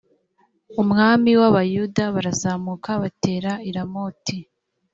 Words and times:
umwami 0.81 1.29
w 1.39 1.41
abayuda 1.49 2.03
barazamuka 2.15 2.89
batera 3.01 3.51
i 3.69 3.71
ramoti 3.75 4.37